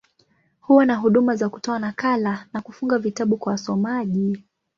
[0.61, 4.43] Huwa na huduma za kutoa nakala, na kufunga vitabu kwa wasomaji.